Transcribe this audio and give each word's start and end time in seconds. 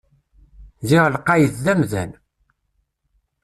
Ziɣ 0.87 1.05
lqayed 1.15 1.53
d 1.63 1.65
amdan! 1.71 2.11